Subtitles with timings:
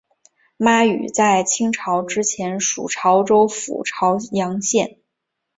[0.57, 4.97] 妈屿在清朝之前属潮州府潮阳县。